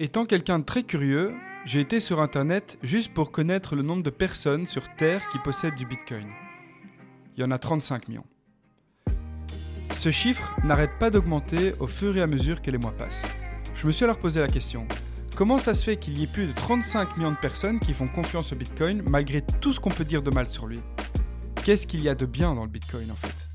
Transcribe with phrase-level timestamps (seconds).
[0.00, 1.32] Étant quelqu'un de très curieux,
[1.64, 5.76] j'ai été sur Internet juste pour connaître le nombre de personnes sur Terre qui possèdent
[5.76, 6.26] du Bitcoin.
[7.36, 8.26] Il y en a 35 millions.
[9.94, 13.24] Ce chiffre n'arrête pas d'augmenter au fur et à mesure que les mois passent.
[13.76, 14.84] Je me suis alors posé la question,
[15.36, 18.08] comment ça se fait qu'il y ait plus de 35 millions de personnes qui font
[18.08, 20.80] confiance au Bitcoin malgré tout ce qu'on peut dire de mal sur lui?
[21.62, 23.53] Qu'est-ce qu'il y a de bien dans le Bitcoin en fait?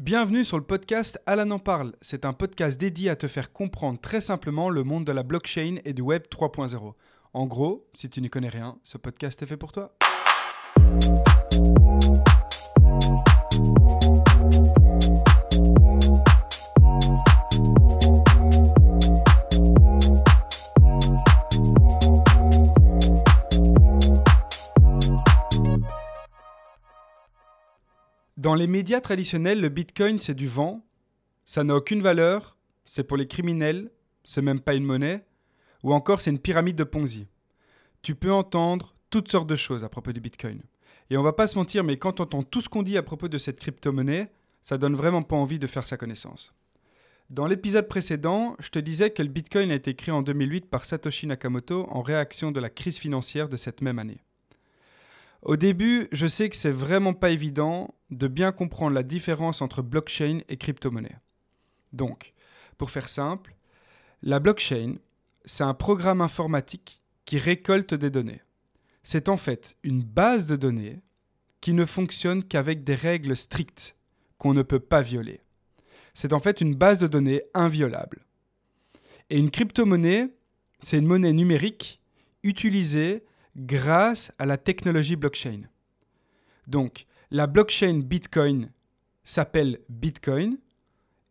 [0.00, 1.92] Bienvenue sur le podcast Alan en parle.
[2.00, 5.74] C'est un podcast dédié à te faire comprendre très simplement le monde de la blockchain
[5.84, 6.94] et du web 3.0.
[7.34, 9.94] En gros, si tu n'y connais rien, ce podcast est fait pour toi.
[28.40, 30.82] Dans les médias traditionnels, le Bitcoin, c'est du vent,
[31.44, 33.90] ça n'a aucune valeur, c'est pour les criminels,
[34.24, 35.26] c'est même pas une monnaie,
[35.82, 37.26] ou encore c'est une pyramide de Ponzi.
[38.00, 40.62] Tu peux entendre toutes sortes de choses à propos du Bitcoin.
[41.10, 43.02] Et on va pas se mentir, mais quand on entend tout ce qu'on dit à
[43.02, 44.32] propos de cette crypto-monnaie,
[44.62, 46.54] ça donne vraiment pas envie de faire sa connaissance.
[47.28, 50.86] Dans l'épisode précédent, je te disais que le Bitcoin a été créé en 2008 par
[50.86, 54.22] Satoshi Nakamoto en réaction de la crise financière de cette même année.
[55.42, 59.82] Au début, je sais que c'est vraiment pas évident de bien comprendre la différence entre
[59.82, 61.16] blockchain et crypto-monnaie.
[61.92, 62.34] Donc,
[62.76, 63.54] pour faire simple,
[64.22, 64.96] la blockchain,
[65.44, 68.42] c'est un programme informatique qui récolte des données.
[69.02, 71.00] C'est en fait une base de données
[71.60, 73.96] qui ne fonctionne qu'avec des règles strictes
[74.38, 75.40] qu'on ne peut pas violer.
[76.12, 78.26] C'est en fait une base de données inviolable.
[79.30, 80.28] Et une crypto-monnaie,
[80.82, 82.00] c'est une monnaie numérique
[82.42, 83.24] utilisée
[83.56, 85.62] grâce à la technologie blockchain.
[86.66, 88.70] Donc, la blockchain Bitcoin
[89.24, 90.58] s'appelle Bitcoin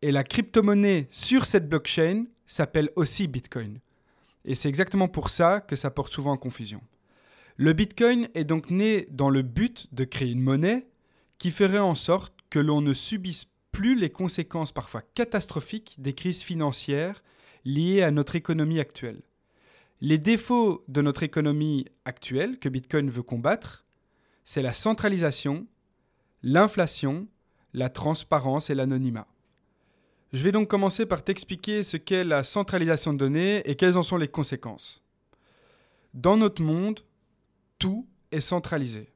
[0.02, 3.80] et la crypto-monnaie sur cette blockchain s'appelle aussi Bitcoin.
[4.46, 6.82] Et c'est exactement pour ça que ça porte souvent en confusion.
[7.58, 10.88] Le Bitcoin est donc né dans le but de créer une monnaie
[11.38, 16.42] qui ferait en sorte que l'on ne subisse plus les conséquences parfois catastrophiques des crises
[16.42, 17.22] financières
[17.66, 19.22] liées à notre économie actuelle.
[20.02, 23.86] Les défauts de notre économie actuelle que Bitcoin veut combattre,
[24.46, 25.68] c'est la centralisation,
[26.42, 27.28] l'inflation,
[27.74, 29.28] la transparence et l'anonymat.
[30.32, 34.04] Je vais donc commencer par t'expliquer ce qu'est la centralisation de données et quelles en
[34.04, 35.04] sont les conséquences.
[36.14, 37.02] Dans notre monde,
[37.78, 39.12] tout est centralisé.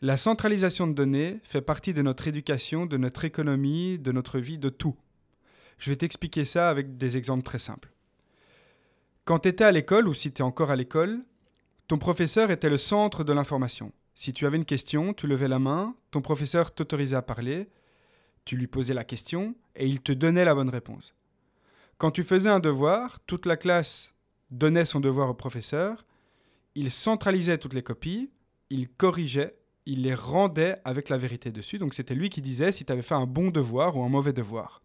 [0.00, 4.58] La centralisation de données fait partie de notre éducation, de notre économie, de notre vie,
[4.58, 4.96] de tout.
[5.76, 7.92] Je vais t'expliquer ça avec des exemples très simples.
[9.28, 11.22] Quand tu étais à l'école, ou si tu es encore à l'école,
[11.86, 13.92] ton professeur était le centre de l'information.
[14.14, 17.68] Si tu avais une question, tu levais la main, ton professeur t'autorisait à parler,
[18.46, 21.14] tu lui posais la question, et il te donnait la bonne réponse.
[21.98, 24.14] Quand tu faisais un devoir, toute la classe
[24.50, 26.06] donnait son devoir au professeur,
[26.74, 28.30] il centralisait toutes les copies,
[28.70, 32.86] il corrigeait, il les rendait avec la vérité dessus, donc c'était lui qui disait si
[32.86, 34.80] tu avais fait un bon devoir ou un mauvais devoir.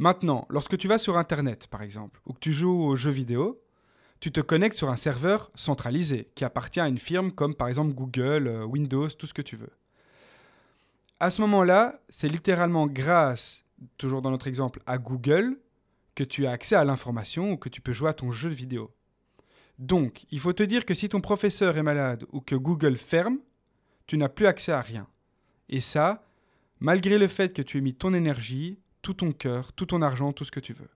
[0.00, 3.60] Maintenant, lorsque tu vas sur Internet, par exemple, ou que tu joues aux jeux vidéo,
[4.18, 7.92] tu te connectes sur un serveur centralisé qui appartient à une firme comme par exemple
[7.92, 9.68] Google, euh, Windows, tout ce que tu veux.
[11.20, 13.62] À ce moment-là, c'est littéralement grâce,
[13.98, 15.58] toujours dans notre exemple, à Google,
[16.14, 18.94] que tu as accès à l'information ou que tu peux jouer à ton jeu vidéo.
[19.78, 23.36] Donc, il faut te dire que si ton professeur est malade ou que Google ferme,
[24.06, 25.06] tu n'as plus accès à rien.
[25.68, 26.26] Et ça,
[26.78, 30.32] malgré le fait que tu aies mis ton énergie, tout ton cœur, tout ton argent,
[30.32, 30.88] tout ce que tu veux.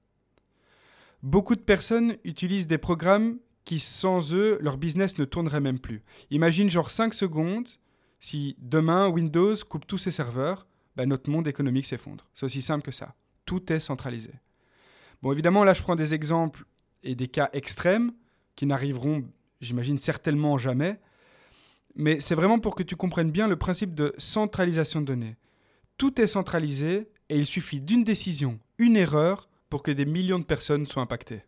[1.22, 6.02] Beaucoup de personnes utilisent des programmes qui, sans eux, leur business ne tournerait même plus.
[6.30, 7.68] Imagine genre 5 secondes,
[8.20, 10.66] si demain Windows coupe tous ses serveurs,
[10.96, 12.26] ben notre monde économique s'effondre.
[12.34, 13.14] C'est aussi simple que ça.
[13.46, 14.32] Tout est centralisé.
[15.22, 16.64] Bon, évidemment, là, je prends des exemples
[17.02, 18.12] et des cas extrêmes
[18.56, 19.24] qui n'arriveront,
[19.60, 21.00] j'imagine, certainement jamais.
[21.96, 25.36] Mais c'est vraiment pour que tu comprennes bien le principe de centralisation de données.
[25.96, 30.44] Tout est centralisé et il suffit d'une décision, une erreur, pour que des millions de
[30.44, 31.42] personnes soient impactées.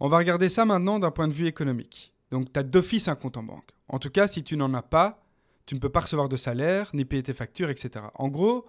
[0.00, 2.14] On va regarder ça maintenant d'un point de vue économique.
[2.30, 3.70] Donc tu as d'office un compte en banque.
[3.88, 5.22] En tout cas, si tu n'en as pas,
[5.66, 8.06] tu ne peux pas recevoir de salaire, ni payer tes factures, etc.
[8.14, 8.64] En gros,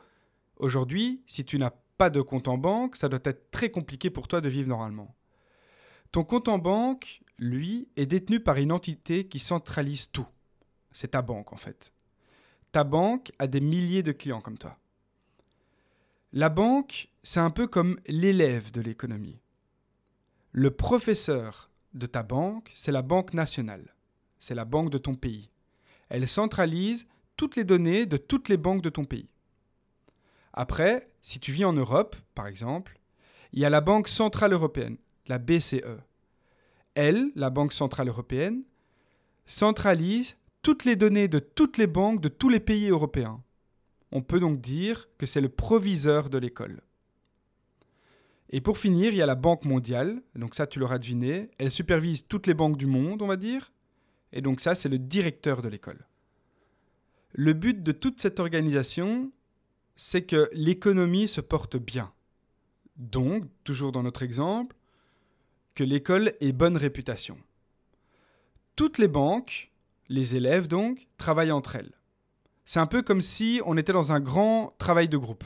[0.58, 4.28] aujourd'hui, si tu n'as pas de compte en banque, ça doit être très compliqué pour
[4.28, 5.16] toi de vivre normalement.
[6.12, 10.28] Ton compte en banque, lui, est détenu par une entité qui centralise tout.
[10.92, 11.94] C'est ta banque en fait.
[12.72, 14.78] Ta banque a des milliers de clients comme toi.
[16.36, 19.40] La banque, c'est un peu comme l'élève de l'économie.
[20.52, 23.94] Le professeur de ta banque, c'est la banque nationale.
[24.40, 25.52] C'est la banque de ton pays.
[26.10, 27.06] Elle centralise
[27.38, 29.30] toutes les données de toutes les banques de ton pays.
[30.54, 33.00] Après, si tu vis en Europe, par exemple,
[33.52, 34.98] il y a la Banque Centrale Européenne,
[35.28, 36.00] la BCE.
[36.96, 38.64] Elle, la Banque Centrale Européenne,
[39.46, 43.44] centralise toutes les données de toutes les banques de tous les pays européens.
[44.16, 46.82] On peut donc dire que c'est le proviseur de l'école.
[48.52, 51.72] Et pour finir, il y a la Banque mondiale, donc ça tu l'auras deviné, elle
[51.72, 53.74] supervise toutes les banques du monde, on va dire,
[54.32, 56.06] et donc ça c'est le directeur de l'école.
[57.32, 59.32] Le but de toute cette organisation,
[59.96, 62.14] c'est que l'économie se porte bien.
[62.98, 64.76] Donc, toujours dans notre exemple,
[65.74, 67.40] que l'école ait bonne réputation.
[68.76, 69.72] Toutes les banques,
[70.08, 71.94] les élèves donc, travaillent entre elles.
[72.66, 75.44] C'est un peu comme si on était dans un grand travail de groupe.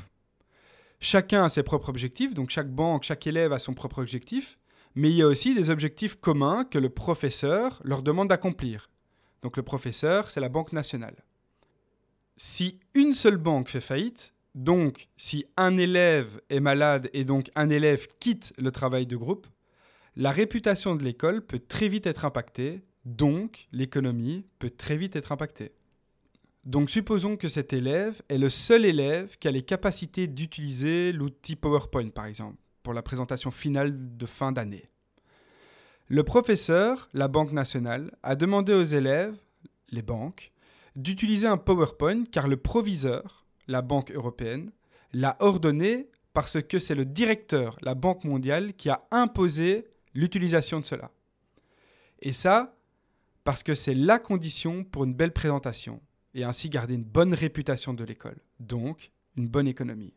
[1.00, 4.58] Chacun a ses propres objectifs, donc chaque banque, chaque élève a son propre objectif,
[4.96, 8.90] mais il y a aussi des objectifs communs que le professeur leur demande d'accomplir.
[9.44, 11.24] Donc le professeur, c'est la Banque nationale.
[12.36, 17.70] Si une seule banque fait faillite, donc si un élève est malade et donc un
[17.70, 19.48] élève quitte le travail de groupe,
[20.16, 25.32] la réputation de l'école peut très vite être impactée, donc l'économie peut très vite être
[25.32, 25.74] impactée.
[26.68, 31.56] Donc supposons que cet élève est le seul élève qui a les capacités d'utiliser l'outil
[31.56, 34.90] PowerPoint, par exemple, pour la présentation finale de fin d'année.
[36.10, 39.38] Le professeur, la Banque nationale, a demandé aux élèves,
[39.92, 40.52] les banques,
[40.98, 44.74] d'utiliser un PowerPoint car le proviseur, la Banque européenne,
[45.14, 50.86] l'a ordonné parce que c'est le directeur, la Banque mondiale, qui a imposé l'utilisation de
[50.86, 51.12] cela.
[52.20, 52.76] Et ça,
[53.46, 56.02] parce que c'est la condition pour une belle présentation
[56.38, 60.14] et ainsi garder une bonne réputation de l'école, donc une bonne économie.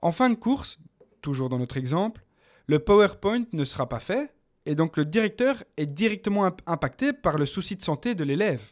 [0.00, 0.78] En fin de course,
[1.20, 2.24] toujours dans notre exemple,
[2.68, 4.32] le PowerPoint ne sera pas fait
[4.64, 8.62] et donc le directeur est directement impacté par le souci de santé de l'élève.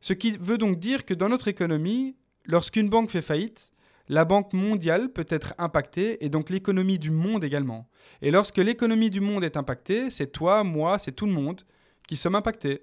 [0.00, 2.14] Ce qui veut donc dire que dans notre économie,
[2.44, 3.72] lorsqu'une banque fait faillite,
[4.08, 7.88] la banque mondiale peut être impactée et donc l'économie du monde également.
[8.20, 11.62] Et lorsque l'économie du monde est impactée, c'est toi, moi, c'est tout le monde
[12.06, 12.82] qui sommes impactés.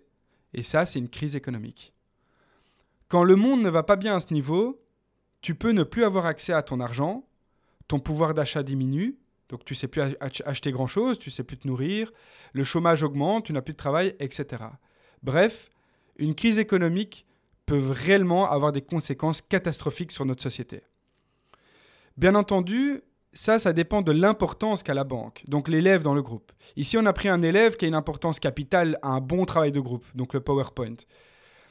[0.53, 1.93] Et ça, c'est une crise économique.
[3.09, 4.81] Quand le monde ne va pas bien à ce niveau,
[5.41, 7.27] tu peux ne plus avoir accès à ton argent,
[7.87, 9.17] ton pouvoir d'achat diminue,
[9.49, 12.11] donc tu sais plus acheter grand-chose, tu sais plus te nourrir,
[12.53, 14.63] le chômage augmente, tu n'as plus de travail, etc.
[15.23, 15.71] Bref,
[16.17, 17.25] une crise économique
[17.65, 20.83] peut réellement avoir des conséquences catastrophiques sur notre société.
[22.15, 23.01] Bien entendu,
[23.31, 26.51] ça, ça dépend de l'importance qu'a la banque, donc l'élève dans le groupe.
[26.75, 29.71] Ici, on a pris un élève qui a une importance capitale à un bon travail
[29.71, 30.95] de groupe, donc le PowerPoint.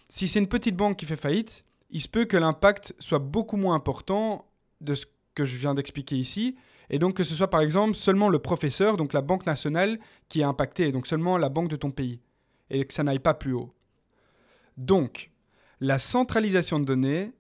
[0.08, 3.56] Si c'est une petite banque qui fait faillite, il se peut que l'impact soit beaucoup
[3.56, 4.46] moins important
[4.81, 6.56] de ce que je viens d'expliquer ici,
[6.90, 10.40] et donc que ce soit par exemple seulement le professeur, donc la banque nationale, qui
[10.40, 12.20] est impactée, donc seulement la banque de ton pays,
[12.70, 13.72] et que ça n'aille pas plus haut.
[14.76, 15.31] Donc,
[15.81, 17.32] la centralisation de données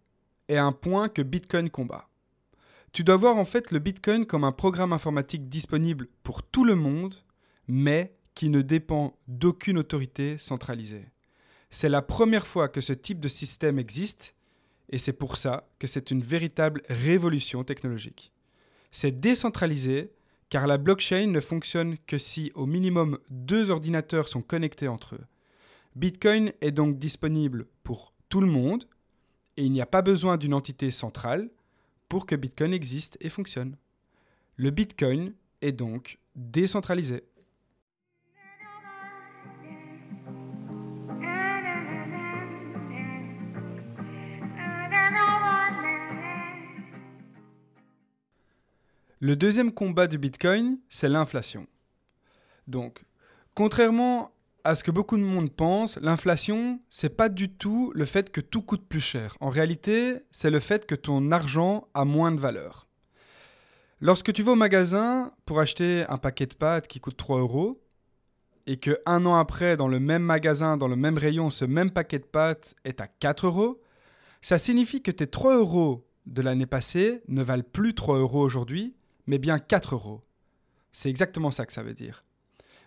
[0.48, 2.08] est un point que Bitcoin combat.
[2.92, 6.74] Tu dois voir en fait le Bitcoin comme un programme informatique disponible pour tout le
[6.74, 7.14] monde,
[7.66, 11.06] mais qui ne dépend d'aucune autorité centralisée.
[11.70, 14.34] C'est la première fois que ce type de système existe
[14.90, 18.32] et c'est pour ça que c'est une véritable révolution technologique.
[18.90, 20.12] C'est décentralisé
[20.48, 25.26] car la blockchain ne fonctionne que si au minimum deux ordinateurs sont connectés entre eux.
[25.94, 28.84] Bitcoin est donc disponible pour tout le monde
[29.56, 31.50] et il n'y a pas besoin d'une entité centrale
[32.08, 33.76] pour que Bitcoin existe et fonctionne.
[34.56, 37.24] Le Bitcoin est donc décentralisé.
[49.20, 51.66] Le deuxième combat du Bitcoin, c'est l'inflation.
[52.68, 53.04] Donc,
[53.56, 54.30] contrairement
[54.62, 58.40] à ce que beaucoup de monde pense, l'inflation, c'est pas du tout le fait que
[58.40, 59.36] tout coûte plus cher.
[59.40, 62.86] En réalité, c'est le fait que ton argent a moins de valeur.
[64.00, 67.82] Lorsque tu vas au magasin pour acheter un paquet de pâtes qui coûte 3 euros,
[68.68, 71.90] et que un an après, dans le même magasin, dans le même rayon, ce même
[71.90, 73.80] paquet de pâtes est à 4 euros,
[74.42, 78.94] ça signifie que tes 3 euros de l'année passée ne valent plus 3 euros aujourd'hui,
[79.28, 80.24] mais bien 4 euros.
[80.90, 82.24] C'est exactement ça que ça veut dire.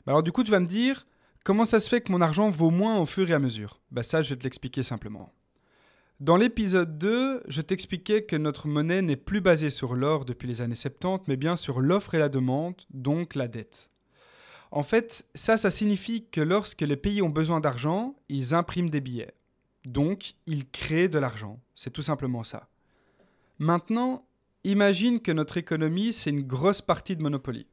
[0.06, 1.06] Bah alors du coup, tu vas me dire,
[1.46, 3.80] comment ça se fait que mon argent vaut moins au fur et à mesure?
[3.92, 5.32] Bah ça, je vais te l'expliquer simplement.
[6.20, 10.62] Dans l'épisode 2, je t'expliquais que notre monnaie n'est plus basée sur l'or depuis les
[10.62, 13.90] années 70, mais bien sur l'offre et la demande, donc la dette.
[14.72, 19.02] En fait, ça, ça signifie que lorsque les pays ont besoin d'argent, ils impriment des
[19.02, 19.34] billets.
[19.86, 21.60] Donc, ils créent de l'argent.
[21.76, 22.70] C'est tout simplement ça.
[23.58, 24.26] Maintenant,
[24.64, 27.66] Imagine que notre économie, c'est une grosse partie de Monopoly.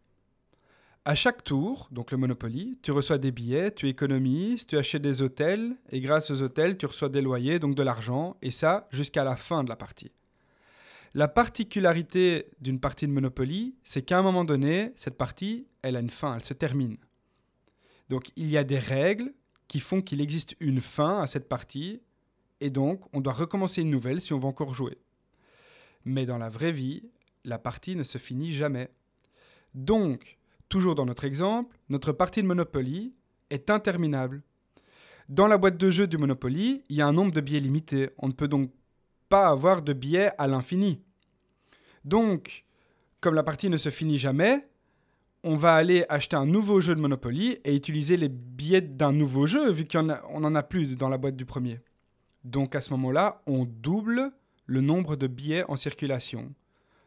[1.04, 5.20] À chaque tour, donc le Monopoly, tu reçois des billets, tu économises, tu achètes des
[5.20, 9.22] hôtels, et grâce aux hôtels, tu reçois des loyers, donc de l'argent, et ça jusqu'à
[9.22, 10.12] la fin de la partie.
[11.12, 16.00] La particularité d'une partie de Monopoly, c'est qu'à un moment donné, cette partie, elle a
[16.00, 16.96] une fin, elle se termine.
[18.08, 19.34] Donc il y a des règles
[19.66, 22.00] qui font qu'il existe une fin à cette partie,
[22.62, 24.96] et donc on doit recommencer une nouvelle si on veut encore jouer.
[26.08, 27.02] Mais dans la vraie vie,
[27.44, 28.88] la partie ne se finit jamais.
[29.74, 30.38] Donc,
[30.70, 33.14] toujours dans notre exemple, notre partie de Monopoly
[33.50, 34.42] est interminable.
[35.28, 38.08] Dans la boîte de jeu du Monopoly, il y a un nombre de billets limité.
[38.16, 38.70] On ne peut donc
[39.28, 41.02] pas avoir de billets à l'infini.
[42.06, 42.64] Donc,
[43.20, 44.66] comme la partie ne se finit jamais,
[45.44, 49.46] on va aller acheter un nouveau jeu de Monopoly et utiliser les billets d'un nouveau
[49.46, 51.82] jeu, vu qu'on n'en a plus dans la boîte du premier.
[52.44, 54.32] Donc à ce moment-là, on double
[54.68, 56.54] le nombre de billets en circulation.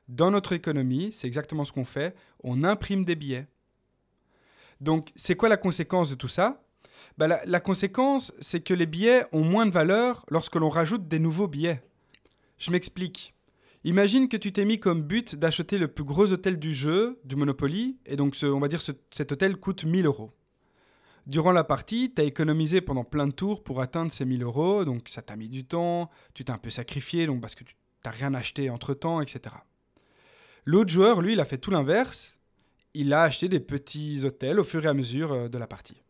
[0.09, 2.13] Dans notre économie, c'est exactement ce qu'on fait,
[2.43, 3.47] on imprime des billets.
[4.81, 6.63] Donc c'est quoi la conséquence de tout ça?
[7.17, 11.19] Bah, la, conséquence, c'est que les billets ont moins de valeur lorsque l'on rajoute des
[11.19, 11.81] nouveaux billets.
[12.57, 13.33] Je m'explique.
[13.83, 17.35] Imagine que tu t'es mis comme but d'acheter le plus gros hôtel du jeu, du
[17.35, 20.31] Monopoly, et donc on va dire que cet hôtel coûte 1000 euros.
[21.27, 24.85] Durant la partie, tu as économisé pendant plein de tours pour atteindre ces 1000 euros,
[24.85, 27.75] donc ça t'a mis du temps, tu t'es un peu sacrifié, donc parce que tu
[28.03, 29.55] n'as rien acheté entre-temps, etc.
[30.65, 32.39] L'autre joueur, lui, il a fait tout l'inverse,
[32.93, 36.01] il a acheté des petits hôtels au fur et à mesure euh, de la partie.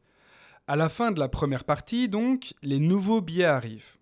[0.68, 3.98] À la fin de la première partie, donc, les nouveaux billets arrivent.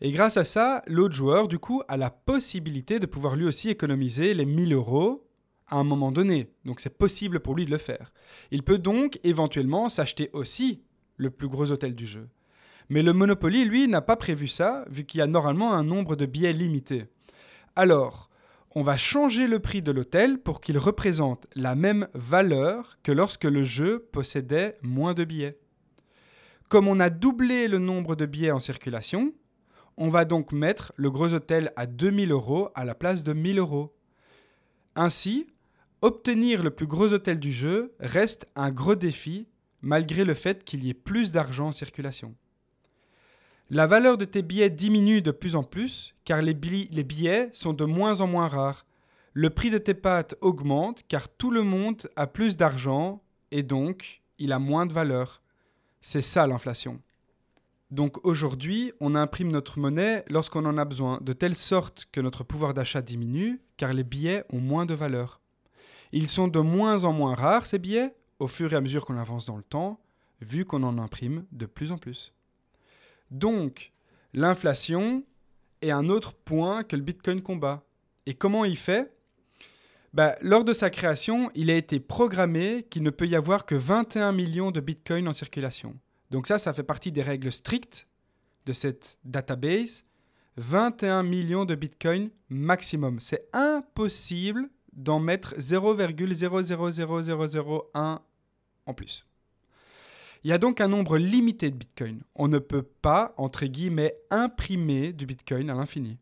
[0.00, 3.68] Et grâce à ça, l'autre joueur, du coup, a la possibilité de pouvoir lui aussi
[3.68, 5.27] économiser les 1000 euros
[5.68, 6.50] à un moment donné.
[6.64, 8.12] Donc c'est possible pour lui de le faire.
[8.50, 10.82] Il peut donc éventuellement s'acheter aussi
[11.16, 12.28] le plus gros hôtel du jeu.
[12.88, 16.16] Mais le Monopoly, lui, n'a pas prévu ça, vu qu'il y a normalement un nombre
[16.16, 17.04] de billets limité.
[17.76, 18.30] Alors,
[18.74, 23.44] on va changer le prix de l'hôtel pour qu'il représente la même valeur que lorsque
[23.44, 25.58] le jeu possédait moins de billets.
[26.68, 29.32] Comme on a doublé le nombre de billets en circulation,
[29.96, 33.58] on va donc mettre le gros hôtel à 2000 euros à la place de 1000
[33.58, 33.94] euros.
[34.94, 35.46] Ainsi,
[36.02, 39.48] obtenir le plus gros hôtel du jeu reste un gros défi
[39.80, 42.34] malgré le fait qu'il y ait plus d'argent en circulation.
[43.70, 47.84] La valeur de tes billets diminue de plus en plus car les, billets sont de
[47.84, 48.86] moins en moins rares.
[49.34, 54.22] Le prix de tes pâtes augmente car tout le monde a plus d'argent et donc
[54.38, 55.42] il a moins de valeur.
[56.00, 57.00] C'est ça l'inflation.
[57.90, 62.44] Donc aujourd'hui, on imprime notre monnaie lorsqu'on en a besoin, de telle sorte que notre
[62.44, 65.40] pouvoir d'achat diminue, car les billets ont moins de valeur.
[66.12, 69.18] Ils sont de moins en moins rares, ces billets, au fur et à mesure qu'on
[69.18, 70.00] avance dans le temps,
[70.40, 72.32] vu qu'on en imprime de plus en plus.
[73.30, 73.92] Donc,
[74.32, 75.24] l'inflation
[75.82, 77.84] est un autre point que le Bitcoin combat.
[78.26, 79.12] Et comment il fait?
[80.12, 83.74] Bah, Lors de sa création, il a été programmé qu'il ne peut y avoir que
[83.74, 85.98] 21 millions de Bitcoins en circulation.
[86.30, 88.06] Donc ça, ça fait partie des règles strictes
[88.66, 90.04] de cette database.
[90.56, 93.20] 21 millions de bitcoins maximum.
[93.20, 98.18] C'est impossible d'en mettre 0,000001
[98.86, 99.24] en plus.
[100.44, 102.22] Il y a donc un nombre limité de bitcoins.
[102.34, 106.18] On ne peut pas, entre guillemets, imprimer du bitcoin à l'infini.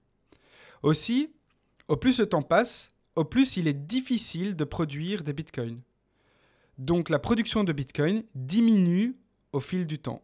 [0.83, 1.31] Aussi,
[1.89, 5.81] au plus le temps passe, au plus il est difficile de produire des bitcoins.
[6.79, 9.17] Donc la production de bitcoin diminue
[9.53, 10.21] au fil du temps.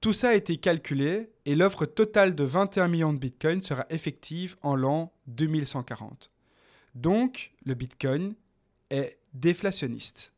[0.00, 4.56] Tout ça a été calculé et l'offre totale de 21 millions de bitcoins sera effective
[4.62, 6.32] en l'an 2140.
[6.94, 8.34] Donc, le bitcoin
[8.90, 10.32] est déflationniste.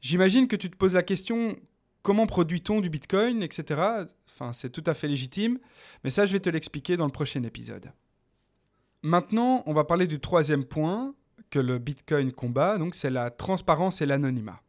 [0.00, 1.56] J'imagine que tu te poses la question
[2.02, 3.80] comment produit-on du bitcoin, etc.
[4.28, 5.58] Enfin, c'est tout à fait légitime,
[6.04, 7.90] mais ça, je vais te l'expliquer dans le prochain épisode.
[9.02, 11.14] Maintenant, on va parler du troisième point
[11.50, 14.60] que le bitcoin combat, donc c'est la transparence et l'anonymat.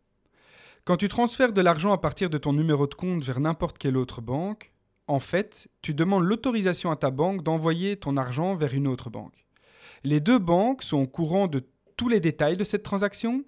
[0.85, 3.97] Quand tu transfères de l'argent à partir de ton numéro de compte vers n'importe quelle
[3.97, 4.71] autre banque,
[5.07, 9.46] en fait, tu demandes l'autorisation à ta banque d'envoyer ton argent vers une autre banque.
[10.03, 11.63] Les deux banques sont au courant de
[11.95, 13.43] tous les détails de cette transaction.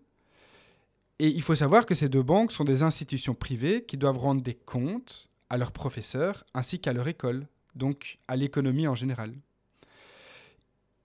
[1.20, 4.42] Et il faut savoir que ces deux banques sont des institutions privées qui doivent rendre
[4.42, 9.34] des comptes à leurs professeurs ainsi qu'à leur école, donc à l'économie en général.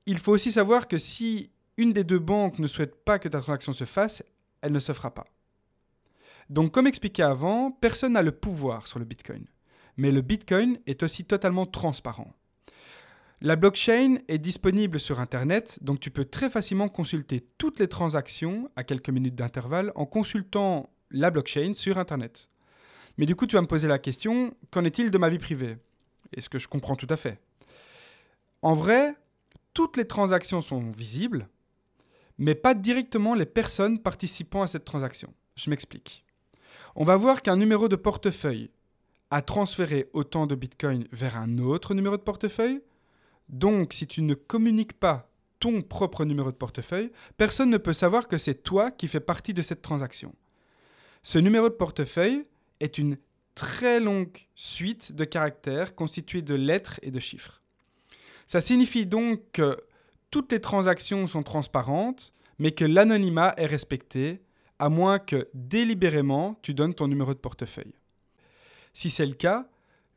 [0.07, 3.41] Il faut aussi savoir que si une des deux banques ne souhaite pas que ta
[3.41, 4.23] transaction se fasse,
[4.61, 5.27] elle ne se fera pas.
[6.51, 9.47] Donc comme expliqué avant, personne n'a le pouvoir sur le Bitcoin.
[9.97, 12.33] Mais le Bitcoin est aussi totalement transparent.
[13.41, 18.71] La blockchain est disponible sur Internet, donc tu peux très facilement consulter toutes les transactions
[18.77, 22.49] à quelques minutes d'intervalle en consultant la blockchain sur Internet.
[23.19, 25.77] Mais du coup, tu vas me poser la question, qu'en est-il de ma vie privée?
[26.37, 27.39] Est-ce que je comprends tout à fait?
[28.63, 29.15] En vrai,
[29.75, 31.49] toutes les transactions sont visibles,
[32.39, 35.33] mais pas directement les personnes participant à cette transaction.
[35.57, 36.25] Je m'explique
[36.97, 38.71] on va voir qu'un numéro de portefeuille
[39.31, 42.83] a transféré autant de Bitcoin vers un autre numéro de portefeuille,
[43.49, 48.29] Donc, si tu ne communiques pas ton propre numéro de portefeuille, personne ne peut savoir
[48.29, 50.35] que c'est toi qui fais partie de cette transaction.
[51.23, 52.43] Ce numéro de portefeuille
[52.81, 53.17] est une
[53.55, 57.63] très longue suite de caractères constituée de lettres et de chiffres.
[58.47, 59.77] Ça signifie donc que
[60.31, 64.43] toutes les transactions sont transparentes, mais que l'anonymat est respecté,
[64.79, 67.95] à moins que délibérément tu donnes ton numéro de portefeuille.
[68.93, 69.69] Si c'est le cas,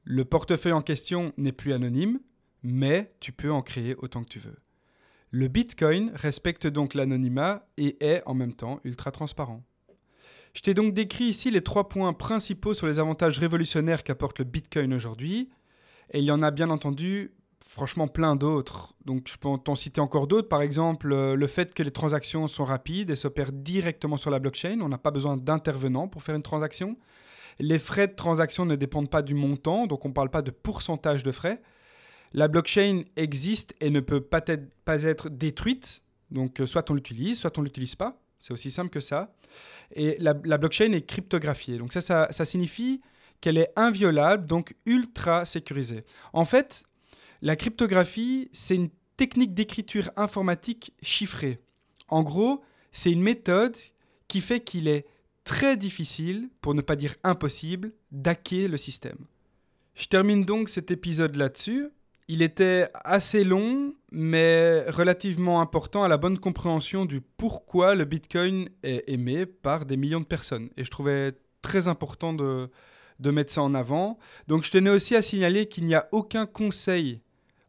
[0.04, 2.20] le portefeuille en question n'est plus anonyme,
[2.64, 4.58] mais tu peux en créer autant que tu veux.
[5.32, 9.64] Le Bitcoin respecte donc l'anonymat et est en même temps ultra transparent.
[10.54, 14.46] Je t'ai donc décrit ici les trois points principaux sur les avantages révolutionnaires qu'apporte le
[14.46, 15.50] Bitcoin aujourd'hui,
[16.12, 17.34] et il y en a bien entendu
[17.68, 18.94] franchement plein d'autres.
[19.06, 22.48] Donc je peux t'en citer encore d'autres, par exemple euh, le fait que les transactions
[22.48, 26.36] sont rapides et s'opèrent directement sur la blockchain, on n'a pas besoin d'intervenants pour faire
[26.36, 26.98] une transaction.
[27.60, 30.52] Les frais de transaction ne dépendent pas du montant, donc on ne parle pas de
[30.52, 31.62] pourcentage de frais.
[32.34, 37.58] La blockchain existe et ne peut pas être, détruite, donc euh, soit on l'utilise, soit
[37.58, 38.20] on ne l'utilise pas.
[38.38, 39.34] C'est aussi simple que ça.
[39.96, 41.78] Et la, blockchain est cryptographiée.
[41.78, 43.02] Donc ça, ça, ça signifie
[43.42, 46.04] qu'elle est inviolable, donc ultra sécurisée.
[46.34, 46.84] En fait,
[47.42, 51.60] la cryptographie, c'est une technique d'écriture informatique chiffrée.
[52.08, 53.76] En gros, c'est une méthode
[54.28, 55.06] qui fait qu'il est
[55.44, 59.18] très difficile, pour ne pas dire impossible, d'hacker le système.
[59.96, 61.88] Je termine donc cet épisode là-dessus.
[62.30, 68.68] Il était assez long, mais relativement important à la bonne compréhension du pourquoi le Bitcoin
[68.84, 70.70] est aimé par des millions de personnes.
[70.76, 72.70] Et je trouvais très important de,
[73.20, 74.20] de mettre ça en avant.
[74.48, 77.22] Donc je tenais aussi à signaler qu'il n'y a aucun conseil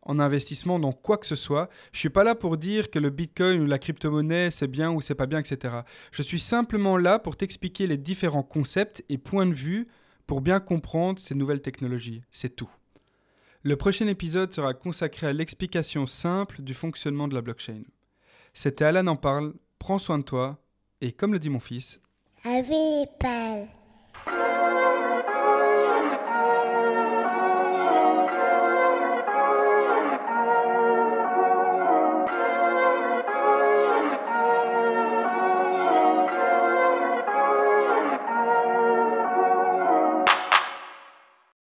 [0.02, 1.68] en investissement dans quoi que ce soit.
[1.92, 5.00] Je suis pas là pour dire que le Bitcoin ou la crypto-monnaie c'est bien ou
[5.00, 5.82] c'est pas bien, etc.
[6.10, 9.86] Je suis simplement là pour t'expliquer les différents concepts et points de vue
[10.26, 12.22] pour bien comprendre ces nouvelles technologies.
[12.30, 12.70] C'est tout.
[13.64, 17.82] Le prochain épisode sera consacré à l'explication simple du fonctionnement de la blockchain.
[18.54, 20.58] C'était Alan en parle, prends soin de toi,
[21.00, 22.00] et comme le dit mon fils,